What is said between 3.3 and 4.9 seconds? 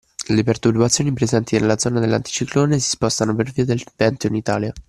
per via del vento in Italia